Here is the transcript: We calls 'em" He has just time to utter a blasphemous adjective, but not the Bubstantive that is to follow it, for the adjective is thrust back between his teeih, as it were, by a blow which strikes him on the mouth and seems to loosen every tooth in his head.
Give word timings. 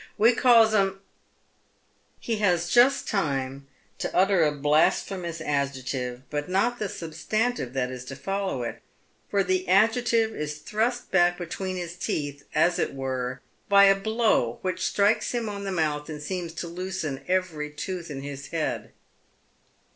We 0.17 0.33
calls 0.33 0.73
'em" 0.73 0.99
He 2.19 2.37
has 2.37 2.69
just 2.69 3.07
time 3.07 3.67
to 3.99 4.11
utter 4.17 4.43
a 4.43 4.51
blasphemous 4.51 5.39
adjective, 5.39 6.23
but 6.31 6.49
not 6.49 6.79
the 6.79 6.87
Bubstantive 6.87 7.73
that 7.73 7.91
is 7.91 8.03
to 8.05 8.15
follow 8.15 8.63
it, 8.63 8.81
for 9.29 9.43
the 9.43 9.67
adjective 9.67 10.35
is 10.35 10.57
thrust 10.57 11.11
back 11.11 11.37
between 11.37 11.75
his 11.75 11.93
teeih, 11.93 12.41
as 12.55 12.79
it 12.79 12.95
were, 12.95 13.41
by 13.69 13.83
a 13.83 13.95
blow 13.95 14.57
which 14.63 14.83
strikes 14.87 15.33
him 15.33 15.47
on 15.47 15.65
the 15.65 15.71
mouth 15.71 16.09
and 16.09 16.23
seems 16.23 16.53
to 16.53 16.67
loosen 16.67 17.23
every 17.27 17.69
tooth 17.69 18.09
in 18.09 18.21
his 18.21 18.47
head. 18.47 18.93